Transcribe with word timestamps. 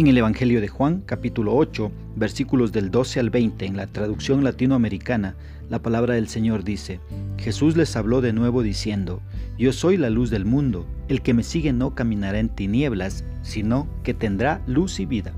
En 0.00 0.06
el 0.06 0.16
Evangelio 0.16 0.62
de 0.62 0.68
Juan, 0.68 1.02
capítulo 1.04 1.54
8, 1.54 1.92
versículos 2.16 2.72
del 2.72 2.90
12 2.90 3.20
al 3.20 3.28
20, 3.28 3.66
en 3.66 3.76
la 3.76 3.86
traducción 3.86 4.42
latinoamericana, 4.42 5.34
la 5.68 5.82
palabra 5.82 6.14
del 6.14 6.26
Señor 6.26 6.64
dice, 6.64 7.00
Jesús 7.36 7.76
les 7.76 7.94
habló 7.96 8.22
de 8.22 8.32
nuevo 8.32 8.62
diciendo, 8.62 9.20
Yo 9.58 9.74
soy 9.74 9.98
la 9.98 10.08
luz 10.08 10.30
del 10.30 10.46
mundo, 10.46 10.86
el 11.08 11.20
que 11.20 11.34
me 11.34 11.42
sigue 11.42 11.74
no 11.74 11.94
caminará 11.94 12.38
en 12.38 12.48
tinieblas, 12.48 13.24
sino 13.42 13.88
que 14.02 14.14
tendrá 14.14 14.62
luz 14.66 15.00
y 15.00 15.06
vida. 15.06 15.32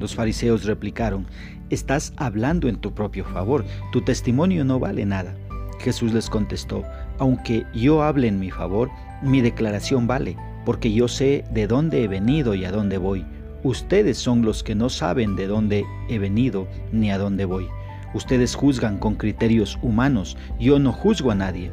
Los 0.00 0.14
fariseos 0.14 0.64
replicaron, 0.64 1.26
Estás 1.68 2.14
hablando 2.16 2.68
en 2.68 2.76
tu 2.76 2.94
propio 2.94 3.24
favor, 3.24 3.66
tu 3.92 4.00
testimonio 4.00 4.64
no 4.64 4.78
vale 4.78 5.04
nada. 5.04 5.36
Jesús 5.78 6.14
les 6.14 6.30
contestó, 6.30 6.84
Aunque 7.18 7.66
yo 7.74 8.02
hable 8.02 8.28
en 8.28 8.38
mi 8.38 8.50
favor, 8.50 8.90
mi 9.22 9.42
declaración 9.42 10.06
vale, 10.06 10.36
porque 10.66 10.92
yo 10.92 11.08
sé 11.08 11.44
de 11.50 11.66
dónde 11.66 12.04
he 12.04 12.08
venido 12.08 12.54
y 12.54 12.66
a 12.66 12.72
dónde 12.72 12.98
voy 12.98 13.24
Ustedes 13.66 14.16
son 14.18 14.42
los 14.42 14.62
que 14.62 14.76
no 14.76 14.88
saben 14.88 15.34
de 15.34 15.48
dónde 15.48 15.84
he 16.08 16.20
venido 16.20 16.68
ni 16.92 17.10
a 17.10 17.18
dónde 17.18 17.46
voy. 17.46 17.66
Ustedes 18.14 18.54
juzgan 18.54 18.96
con 18.96 19.16
criterios 19.16 19.76
humanos, 19.82 20.36
yo 20.60 20.78
no 20.78 20.92
juzgo 20.92 21.32
a 21.32 21.34
nadie. 21.34 21.72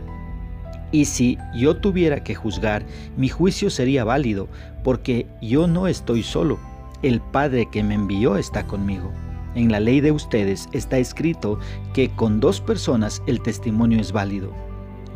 Y 0.91 1.05
si 1.05 1.37
yo 1.53 1.77
tuviera 1.77 2.23
que 2.23 2.34
juzgar, 2.34 2.84
mi 3.15 3.29
juicio 3.29 3.70
sería 3.70 4.03
válido, 4.03 4.48
porque 4.84 5.27
yo 5.39 5.67
no 5.67 5.85
estoy 5.85 6.23
solo. 6.23 6.57
El 7.03 7.21
Padre 7.21 7.67
que 7.71 7.84
me 7.84 7.93
envió 7.93 8.37
está 8.37 8.65
conmigo. 8.65 9.12
En 9.53 9.71
la 9.71 9.79
ley 9.79 10.01
de 10.01 10.12
ustedes 10.12 10.67
está 10.71 10.98
escrito 10.98 11.59
que 11.93 12.09
con 12.09 12.39
dos 12.39 12.59
personas 12.59 13.21
el 13.27 13.39
testimonio 13.39 13.99
es 13.99 14.12
válido. 14.12 14.51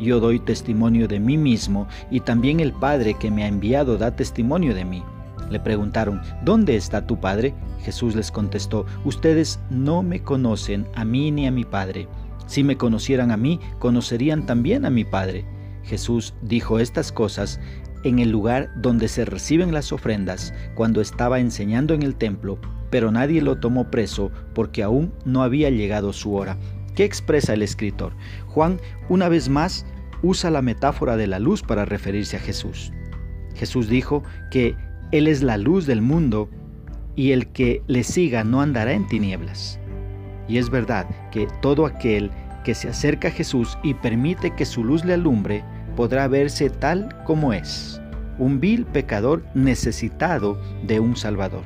Yo 0.00 0.20
doy 0.20 0.38
testimonio 0.38 1.08
de 1.08 1.20
mí 1.20 1.36
mismo 1.36 1.88
y 2.10 2.20
también 2.20 2.60
el 2.60 2.72
Padre 2.72 3.14
que 3.14 3.30
me 3.30 3.44
ha 3.44 3.48
enviado 3.48 3.98
da 3.98 4.14
testimonio 4.14 4.74
de 4.74 4.84
mí. 4.84 5.02
Le 5.50 5.60
preguntaron, 5.60 6.20
¿dónde 6.44 6.76
está 6.76 7.06
tu 7.06 7.18
Padre? 7.18 7.54
Jesús 7.82 8.14
les 8.14 8.30
contestó, 8.30 8.84
ustedes 9.04 9.60
no 9.70 10.02
me 10.02 10.20
conocen 10.20 10.86
a 10.94 11.04
mí 11.04 11.30
ni 11.30 11.46
a 11.46 11.50
mi 11.50 11.64
Padre. 11.64 12.06
Si 12.46 12.64
me 12.64 12.76
conocieran 12.76 13.30
a 13.30 13.36
mí, 13.36 13.60
conocerían 13.78 14.46
también 14.46 14.84
a 14.84 14.90
mi 14.90 15.04
Padre. 15.04 15.44
Jesús 15.84 16.34
dijo 16.42 16.78
estas 16.78 17.12
cosas 17.12 17.60
en 18.04 18.18
el 18.18 18.30
lugar 18.30 18.70
donde 18.76 19.08
se 19.08 19.24
reciben 19.24 19.72
las 19.72 19.92
ofrendas, 19.92 20.54
cuando 20.74 21.00
estaba 21.00 21.40
enseñando 21.40 21.94
en 21.94 22.02
el 22.02 22.14
templo, 22.14 22.58
pero 22.90 23.10
nadie 23.10 23.42
lo 23.42 23.56
tomó 23.56 23.90
preso 23.90 24.30
porque 24.54 24.82
aún 24.82 25.12
no 25.24 25.42
había 25.42 25.70
llegado 25.70 26.12
su 26.12 26.34
hora. 26.34 26.56
¿Qué 26.94 27.04
expresa 27.04 27.54
el 27.54 27.62
escritor? 27.62 28.12
Juan 28.46 28.80
una 29.08 29.28
vez 29.28 29.48
más 29.48 29.86
usa 30.22 30.50
la 30.50 30.62
metáfora 30.62 31.16
de 31.16 31.26
la 31.26 31.38
luz 31.38 31.62
para 31.62 31.84
referirse 31.84 32.36
a 32.36 32.40
Jesús. 32.40 32.92
Jesús 33.54 33.88
dijo 33.88 34.22
que 34.50 34.76
él 35.12 35.26
es 35.26 35.42
la 35.42 35.56
luz 35.56 35.86
del 35.86 36.02
mundo 36.02 36.48
y 37.16 37.32
el 37.32 37.48
que 37.48 37.82
le 37.86 38.04
siga 38.04 38.44
no 38.44 38.60
andará 38.60 38.92
en 38.92 39.06
tinieblas. 39.08 39.80
Y 40.48 40.58
es 40.58 40.70
verdad 40.70 41.06
que 41.30 41.48
todo 41.62 41.86
aquel 41.86 42.30
que 42.64 42.74
se 42.74 42.88
acerca 42.88 43.28
a 43.28 43.32
Jesús 43.32 43.78
y 43.82 43.94
permite 43.94 44.54
que 44.54 44.64
su 44.64 44.84
luz 44.84 45.04
le 45.04 45.14
alumbre, 45.14 45.64
podrá 45.96 46.28
verse 46.28 46.70
tal 46.70 47.08
como 47.24 47.52
es, 47.52 48.00
un 48.38 48.60
vil 48.60 48.86
pecador 48.86 49.42
necesitado 49.54 50.60
de 50.86 51.00
un 51.00 51.16
Salvador. 51.16 51.64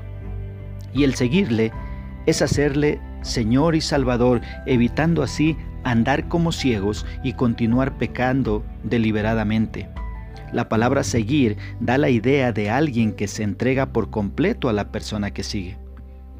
Y 0.94 1.04
el 1.04 1.14
seguirle 1.14 1.72
es 2.26 2.40
hacerle 2.40 3.00
Señor 3.22 3.74
y 3.74 3.80
Salvador, 3.80 4.40
evitando 4.66 5.22
así 5.22 5.56
andar 5.84 6.28
como 6.28 6.52
ciegos 6.52 7.06
y 7.22 7.32
continuar 7.34 7.98
pecando 7.98 8.64
deliberadamente. 8.84 9.88
La 10.52 10.68
palabra 10.68 11.02
seguir 11.02 11.56
da 11.80 11.96
la 11.96 12.10
idea 12.10 12.52
de 12.52 12.68
alguien 12.68 13.12
que 13.12 13.26
se 13.26 13.42
entrega 13.42 13.92
por 13.92 14.10
completo 14.10 14.68
a 14.68 14.72
la 14.72 14.92
persona 14.92 15.30
que 15.30 15.42
sigue. 15.42 15.78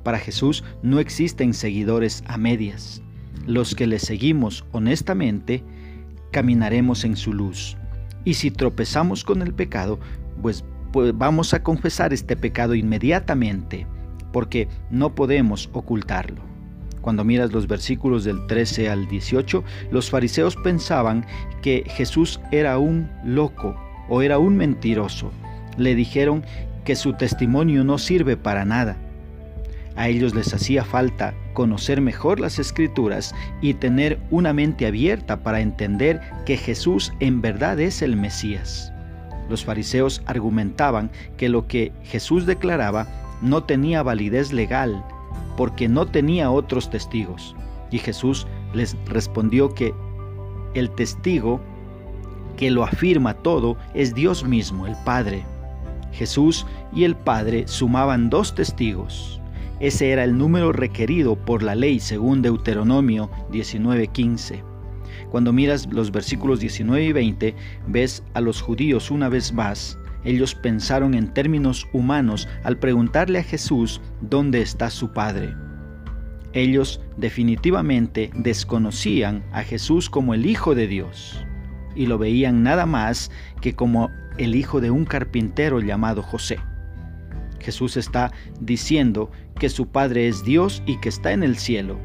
Para 0.02 0.18
Jesús 0.18 0.64
no 0.82 0.98
existen 0.98 1.54
seguidores 1.54 2.22
a 2.26 2.36
medias. 2.36 3.02
Los 3.46 3.74
que 3.74 3.86
le 3.86 3.98
seguimos 3.98 4.64
honestamente, 4.72 5.64
caminaremos 6.30 7.04
en 7.04 7.16
su 7.16 7.32
luz. 7.32 7.76
Y 8.24 8.34
si 8.34 8.50
tropezamos 8.50 9.24
con 9.24 9.42
el 9.42 9.54
pecado, 9.54 9.98
pues, 10.42 10.64
pues 10.92 11.16
vamos 11.16 11.54
a 11.54 11.62
confesar 11.62 12.12
este 12.12 12.36
pecado 12.36 12.74
inmediatamente, 12.74 13.86
porque 14.32 14.68
no 14.90 15.14
podemos 15.14 15.70
ocultarlo. 15.72 16.51
Cuando 17.02 17.24
miras 17.24 17.52
los 17.52 17.66
versículos 17.66 18.24
del 18.24 18.46
13 18.46 18.88
al 18.88 19.08
18, 19.08 19.62
los 19.90 20.08
fariseos 20.08 20.56
pensaban 20.56 21.26
que 21.60 21.84
Jesús 21.88 22.40
era 22.52 22.78
un 22.78 23.10
loco 23.24 23.76
o 24.08 24.22
era 24.22 24.38
un 24.38 24.56
mentiroso. 24.56 25.32
Le 25.76 25.96
dijeron 25.96 26.44
que 26.84 26.94
su 26.94 27.12
testimonio 27.14 27.82
no 27.82 27.98
sirve 27.98 28.36
para 28.36 28.64
nada. 28.64 28.96
A 29.96 30.08
ellos 30.08 30.34
les 30.34 30.54
hacía 30.54 30.84
falta 30.84 31.34
conocer 31.52 32.00
mejor 32.00 32.40
las 32.40 32.58
escrituras 32.58 33.34
y 33.60 33.74
tener 33.74 34.18
una 34.30 34.52
mente 34.52 34.86
abierta 34.86 35.42
para 35.42 35.60
entender 35.60 36.20
que 36.46 36.56
Jesús 36.56 37.12
en 37.20 37.42
verdad 37.42 37.78
es 37.80 38.00
el 38.00 38.16
Mesías. 38.16 38.92
Los 39.50 39.64
fariseos 39.64 40.22
argumentaban 40.24 41.10
que 41.36 41.48
lo 41.48 41.66
que 41.66 41.92
Jesús 42.04 42.46
declaraba 42.46 43.06
no 43.42 43.64
tenía 43.64 44.02
validez 44.04 44.52
legal 44.52 45.04
porque 45.56 45.88
no 45.88 46.06
tenía 46.06 46.50
otros 46.50 46.90
testigos. 46.90 47.54
Y 47.90 47.98
Jesús 47.98 48.46
les 48.72 48.96
respondió 49.06 49.74
que 49.74 49.94
el 50.74 50.90
testigo 50.90 51.60
que 52.56 52.70
lo 52.70 52.84
afirma 52.84 53.34
todo 53.34 53.76
es 53.94 54.14
Dios 54.14 54.44
mismo, 54.44 54.86
el 54.86 54.96
Padre. 55.04 55.44
Jesús 56.12 56.66
y 56.92 57.04
el 57.04 57.16
Padre 57.16 57.66
sumaban 57.66 58.30
dos 58.30 58.54
testigos. 58.54 59.40
Ese 59.80 60.10
era 60.10 60.24
el 60.24 60.38
número 60.38 60.72
requerido 60.72 61.34
por 61.34 61.62
la 61.62 61.74
ley 61.74 61.98
según 61.98 62.42
Deuteronomio 62.42 63.30
19:15. 63.50 64.62
Cuando 65.30 65.52
miras 65.52 65.88
los 65.90 66.12
versículos 66.12 66.60
19 66.60 67.04
y 67.04 67.12
20, 67.12 67.54
ves 67.88 68.22
a 68.34 68.40
los 68.40 68.60
judíos 68.60 69.10
una 69.10 69.28
vez 69.28 69.52
más. 69.52 69.98
Ellos 70.24 70.54
pensaron 70.54 71.14
en 71.14 71.32
términos 71.32 71.88
humanos 71.92 72.48
al 72.64 72.78
preguntarle 72.78 73.40
a 73.40 73.44
Jesús 73.44 74.00
dónde 74.20 74.62
está 74.62 74.90
su 74.90 75.12
Padre. 75.12 75.54
Ellos 76.52 77.00
definitivamente 77.16 78.30
desconocían 78.34 79.44
a 79.52 79.62
Jesús 79.62 80.10
como 80.10 80.34
el 80.34 80.46
Hijo 80.46 80.74
de 80.74 80.86
Dios 80.86 81.44
y 81.94 82.06
lo 82.06 82.18
veían 82.18 82.62
nada 82.62 82.86
más 82.86 83.30
que 83.60 83.74
como 83.74 84.10
el 84.38 84.54
hijo 84.54 84.80
de 84.80 84.90
un 84.90 85.04
carpintero 85.04 85.80
llamado 85.80 86.22
José. 86.22 86.58
Jesús 87.60 87.96
está 87.96 88.32
diciendo 88.60 89.30
que 89.58 89.68
su 89.68 89.88
Padre 89.88 90.28
es 90.28 90.44
Dios 90.44 90.82
y 90.86 90.98
que 91.00 91.08
está 91.08 91.32
en 91.32 91.42
el 91.42 91.56
cielo, 91.56 91.98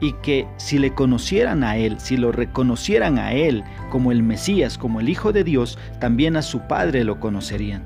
y 0.00 0.12
que 0.14 0.46
si 0.56 0.78
le 0.78 0.94
conocieran 0.94 1.64
a 1.64 1.76
Él, 1.76 1.98
si 1.98 2.16
lo 2.16 2.32
reconocieran 2.32 3.18
a 3.18 3.32
Él 3.32 3.64
como 3.90 4.12
el 4.12 4.22
Mesías, 4.22 4.78
como 4.78 5.00
el 5.00 5.08
Hijo 5.08 5.32
de 5.32 5.44
Dios, 5.44 5.78
también 6.00 6.36
a 6.36 6.42
su 6.42 6.60
Padre 6.60 7.04
lo 7.04 7.20
conocerían. 7.20 7.82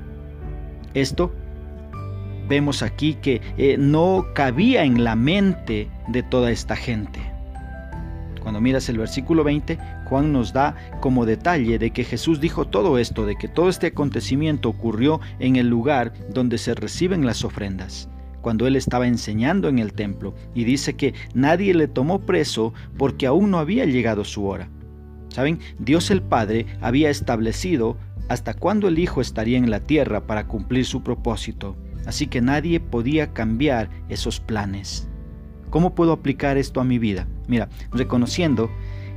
Esto 0.93 1.33
vemos 2.47 2.83
aquí 2.83 3.15
que 3.15 3.41
eh, 3.57 3.77
no 3.79 4.27
cabía 4.35 4.83
en 4.83 5.03
la 5.03 5.15
mente 5.15 5.89
de 6.07 6.23
toda 6.23 6.51
esta 6.51 6.75
gente. 6.75 7.19
Cuando 8.41 8.59
miras 8.59 8.89
el 8.89 8.97
versículo 8.97 9.45
20, 9.45 9.79
Juan 10.05 10.33
nos 10.33 10.51
da 10.51 10.75
como 10.99 11.25
detalle 11.25 11.79
de 11.79 11.91
que 11.91 12.03
Jesús 12.03 12.41
dijo 12.41 12.65
todo 12.65 12.97
esto, 12.97 13.25
de 13.25 13.37
que 13.37 13.47
todo 13.47 13.69
este 13.69 13.87
acontecimiento 13.87 14.67
ocurrió 14.67 15.21
en 15.39 15.55
el 15.55 15.69
lugar 15.69 16.11
donde 16.33 16.57
se 16.57 16.75
reciben 16.75 17.25
las 17.25 17.45
ofrendas 17.45 18.09
cuando 18.43 18.67
él 18.67 18.75
estaba 18.75 19.07
enseñando 19.07 19.69
en 19.69 19.79
el 19.79 19.93
templo, 19.93 20.35
y 20.53 20.65
dice 20.65 20.95
que 20.95 21.15
nadie 21.33 21.73
le 21.73 21.87
tomó 21.87 22.19
preso 22.19 22.73
porque 22.97 23.25
aún 23.25 23.49
no 23.49 23.57
había 23.57 23.85
llegado 23.85 24.23
su 24.23 24.45
hora. 24.45 24.69
¿Saben? 25.29 25.57
Dios 25.79 26.11
el 26.11 26.21
Padre 26.21 26.67
había 26.81 27.09
establecido 27.09 27.97
hasta 28.29 28.53
cuándo 28.53 28.87
el 28.87 28.99
Hijo 28.99 29.21
estaría 29.21 29.57
en 29.57 29.71
la 29.71 29.79
tierra 29.79 30.27
para 30.27 30.45
cumplir 30.45 30.85
su 30.85 31.01
propósito, 31.01 31.75
así 32.05 32.27
que 32.27 32.41
nadie 32.41 32.79
podía 32.79 33.33
cambiar 33.33 33.89
esos 34.09 34.39
planes. 34.39 35.07
¿Cómo 35.71 35.95
puedo 35.95 36.11
aplicar 36.11 36.57
esto 36.57 36.81
a 36.81 36.83
mi 36.83 36.99
vida? 36.99 37.27
Mira, 37.47 37.69
reconociendo 37.91 38.69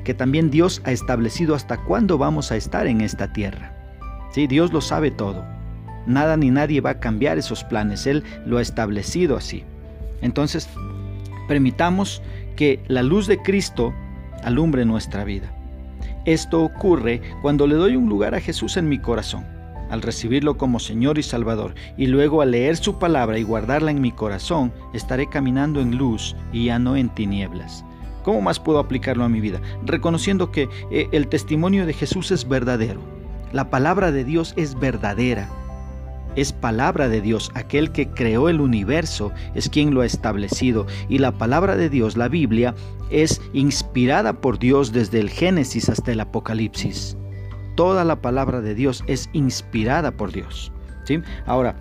que 0.05 0.14
también 0.14 0.50
Dios 0.50 0.81
ha 0.84 0.93
establecido 0.93 1.55
hasta 1.56 1.82
cuándo 1.84 2.17
vamos 2.17 2.52
a 2.52 2.56
estar 2.56 2.87
en 2.87 3.00
esta 3.00 3.32
tierra. 3.32 3.75
Sí, 4.31 4.46
Dios 4.46 4.73
lo 4.73 4.81
sabe 4.81 5.11
todo. 5.11 5.56
Nada 6.06 6.37
ni 6.37 6.50
nadie 6.50 6.81
va 6.81 6.91
a 6.91 7.00
cambiar 7.00 7.38
esos 7.38 7.64
planes. 7.64 8.06
Él 8.06 8.23
lo 8.44 8.58
ha 8.58 8.62
establecido 8.62 9.37
así. 9.37 9.64
Entonces, 10.23 10.69
permitamos 11.49 12.23
que 12.56 12.81
la 12.88 13.03
luz 13.03 13.26
de 13.26 13.43
Cristo 13.43 13.93
alumbre 14.43 14.85
nuestra 14.85 15.25
vida. 15.25 15.53
Esto 16.25 16.62
ocurre 16.62 17.20
cuando 17.43 17.67
le 17.67 17.75
doy 17.75 17.97
un 17.97 18.08
lugar 18.08 18.35
a 18.35 18.41
Jesús 18.41 18.76
en 18.76 18.88
mi 18.88 18.99
corazón 18.99 19.56
al 19.91 20.03
recibirlo 20.03 20.56
como 20.56 20.79
Señor 20.79 21.19
y 21.19 21.23
Salvador, 21.23 21.75
y 21.97 22.06
luego 22.06 22.43
al 22.43 22.52
leer 22.52 22.76
su 22.76 22.99
palabra 22.99 23.38
y 23.38 23.43
guardarla 23.43 23.91
en 23.91 24.00
mi 24.00 24.12
corazón, 24.12 24.73
estaré 24.93 25.29
caminando 25.29 25.81
en 25.81 25.97
luz 25.97 26.35
y 26.52 26.67
ya 26.67 26.79
no 26.79 26.97
en 26.97 27.09
tinieblas. 27.09 27.85
¿Cómo 28.25 28.41
más 28.41 28.59
puedo 28.59 28.81
aplicarlo 28.81 29.25
a 29.25 29.29
mi 29.29 29.41
vida? 29.41 29.61
Reconociendo 29.85 30.50
que 30.50 30.69
eh, 30.91 31.09
el 31.12 31.29
testimonio 31.29 31.87
de 31.87 31.93
Jesús 31.93 32.32
es 32.32 32.49
verdadero. 32.49 33.00
La 33.52 33.70
palabra 33.70 34.11
de 34.11 34.25
Dios 34.25 34.52
es 34.56 34.76
verdadera. 34.79 35.49
Es 36.37 36.53
palabra 36.53 37.09
de 37.09 37.21
Dios. 37.21 37.50
Aquel 37.55 37.91
que 37.91 38.09
creó 38.11 38.49
el 38.49 38.61
universo 38.61 39.33
es 39.55 39.69
quien 39.69 39.93
lo 39.93 40.03
ha 40.03 40.06
establecido. 40.06 40.87
Y 41.09 41.19
la 41.19 41.33
palabra 41.33 41.77
de 41.77 41.88
Dios, 41.88 42.17
la 42.17 42.29
Biblia, 42.29 42.75
es 43.11 43.41
inspirada 43.53 44.41
por 44.41 44.59
Dios 44.59 44.93
desde 44.93 45.19
el 45.19 45.31
Génesis 45.31 45.88
hasta 45.88 46.12
el 46.12 46.21
Apocalipsis. 46.21 47.17
Toda 47.75 48.05
la 48.05 48.21
palabra 48.21 48.61
de 48.61 48.75
Dios 48.75 49.03
es 49.06 49.29
inspirada 49.33 50.12
por 50.12 50.33
Dios. 50.33 50.73
¿sí? 51.05 51.21
Ahora, 51.47 51.77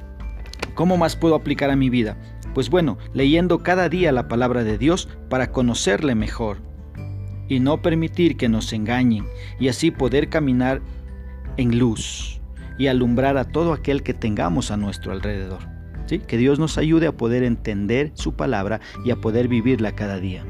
¿cómo 0.73 0.97
más 0.97 1.15
puedo 1.15 1.35
aplicar 1.35 1.69
a 1.69 1.75
mi 1.75 1.89
vida? 1.89 2.17
Pues 2.53 2.69
bueno, 2.69 2.97
leyendo 3.13 3.63
cada 3.63 3.89
día 3.89 4.11
la 4.11 4.27
palabra 4.27 4.63
de 4.63 4.77
Dios 4.77 5.09
para 5.29 5.51
conocerle 5.51 6.15
mejor 6.15 6.57
y 7.49 7.59
no 7.59 7.81
permitir 7.81 8.37
que 8.37 8.49
nos 8.49 8.71
engañen 8.73 9.27
y 9.59 9.67
así 9.67 9.91
poder 9.91 10.29
caminar 10.29 10.81
en 11.57 11.77
luz 11.77 12.34
y 12.77 12.87
alumbrar 12.87 13.37
a 13.37 13.45
todo 13.45 13.73
aquel 13.73 14.03
que 14.03 14.13
tengamos 14.13 14.71
a 14.71 14.77
nuestro 14.77 15.11
alrededor. 15.11 15.59
Que 16.27 16.37
Dios 16.37 16.59
nos 16.59 16.77
ayude 16.77 17.07
a 17.07 17.17
poder 17.17 17.43
entender 17.43 18.11
su 18.13 18.35
palabra 18.35 18.79
y 19.03 19.11
a 19.11 19.15
poder 19.15 19.47
vivirla 19.47 19.95
cada 19.95 20.19
día. 20.19 20.45